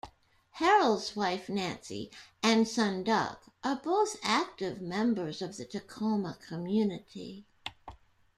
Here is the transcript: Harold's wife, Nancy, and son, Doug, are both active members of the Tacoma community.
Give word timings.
Harold's 0.53 1.15
wife, 1.15 1.47
Nancy, 1.47 2.09
and 2.41 2.67
son, 2.67 3.03
Doug, 3.03 3.37
are 3.63 3.75
both 3.75 4.17
active 4.23 4.81
members 4.81 5.43
of 5.43 5.57
the 5.57 5.65
Tacoma 5.65 6.39
community. 6.47 7.45